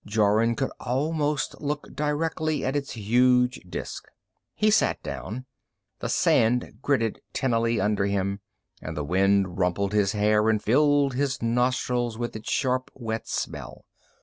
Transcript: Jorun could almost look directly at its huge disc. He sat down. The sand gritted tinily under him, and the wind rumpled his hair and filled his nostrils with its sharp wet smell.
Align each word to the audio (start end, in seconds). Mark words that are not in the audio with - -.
Jorun 0.03 0.55
could 0.55 0.71
almost 0.79 1.61
look 1.61 1.95
directly 1.95 2.65
at 2.65 2.75
its 2.75 2.93
huge 2.93 3.61
disc. 3.69 4.05
He 4.55 4.71
sat 4.71 4.99
down. 5.03 5.45
The 5.99 6.09
sand 6.09 6.79
gritted 6.81 7.19
tinily 7.33 7.79
under 7.79 8.07
him, 8.07 8.39
and 8.81 8.97
the 8.97 9.03
wind 9.05 9.59
rumpled 9.59 9.93
his 9.93 10.13
hair 10.13 10.49
and 10.49 10.59
filled 10.59 11.13
his 11.13 11.43
nostrils 11.43 12.17
with 12.17 12.35
its 12.35 12.51
sharp 12.51 12.89
wet 12.95 13.27
smell. 13.27 13.85